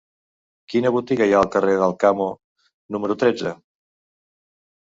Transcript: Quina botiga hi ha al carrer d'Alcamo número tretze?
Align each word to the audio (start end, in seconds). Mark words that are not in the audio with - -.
Quina 0.73 0.91
botiga 0.95 1.27
hi 1.31 1.35
ha 1.35 1.41
al 1.45 1.51
carrer 1.57 1.75
d'Alcamo 1.81 2.31
número 2.97 3.19
tretze? 3.25 3.53